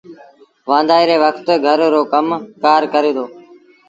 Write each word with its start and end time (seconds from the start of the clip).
وآݩدآئيٚ 0.69 1.07
ري 1.09 1.17
وکت 1.23 1.47
گھر 1.65 1.79
رو 1.93 2.01
ڪم 2.13 2.27
ڪآر 2.63 2.81
ڪري 2.93 3.11
دو 3.15 3.25